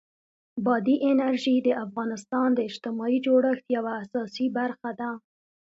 بادي 0.65 0.95
انرژي 1.11 1.55
د 1.63 1.69
افغانستان 1.85 2.47
د 2.53 2.59
اجتماعي 2.69 3.17
جوړښت 3.25 3.65
یوه 3.77 3.91
اساسي 4.03 4.47
برخه 4.57 4.91
ده. 4.99 5.11